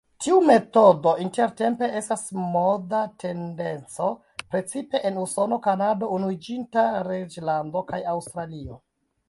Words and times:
Tiu 0.25 0.37
metodo 0.45 1.11
intertempe 1.25 1.89
estas 1.99 2.23
moda 2.55 3.01
tendenco 3.25 4.09
precipe 4.55 5.03
en 5.11 5.21
Usono, 5.27 5.63
Kanado, 5.69 6.11
Unuiĝinta 6.19 6.89
Reĝlando 7.13 7.89
kaj 7.93 8.05
Aŭstralio. 8.15 8.83